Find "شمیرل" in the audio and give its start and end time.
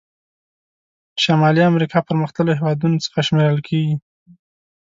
3.27-3.59